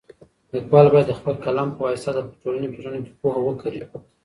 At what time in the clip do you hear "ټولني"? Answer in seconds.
2.41-2.67